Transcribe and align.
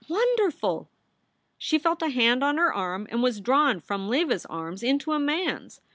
Wonderful! 0.09 0.89
She 1.59 1.77
felt 1.77 2.01
a 2.01 2.09
hand 2.09 2.43
on 2.43 2.57
her 2.57 2.73
arm 2.73 3.05
and 3.11 3.21
was 3.21 3.39
drawn 3.39 3.79
from 3.79 4.09
Leva 4.09 4.33
s 4.33 4.47
arms 4.47 4.81
into 4.81 5.11
a 5.11 5.19
man 5.19 5.65
s. 5.65 5.79